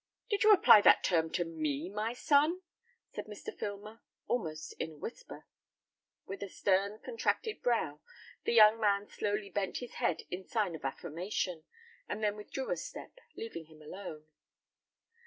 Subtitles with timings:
[0.31, 2.63] "Did you apply that term to me, my son?"
[3.11, 3.55] said Mr.
[3.55, 5.45] Filmer, almost in a whisper.
[6.25, 8.01] With a stern, contracted brow,
[8.43, 11.65] the young man slowly bent his head in sign of affirmation,
[12.09, 14.25] and then withdrew a step, leaving him alone.